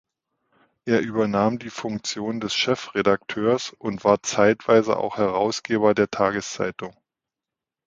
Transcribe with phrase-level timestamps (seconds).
[0.85, 6.95] Er übernahm die Funktion des Chefredakteurs und war zeitweise auch Herausgeber der Tageszeitung.